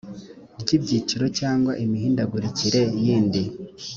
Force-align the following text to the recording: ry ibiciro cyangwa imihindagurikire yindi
ry 0.61 0.69
ibiciro 0.77 1.25
cyangwa 1.39 1.71
imihindagurikire 1.83 2.81
yindi 3.03 3.43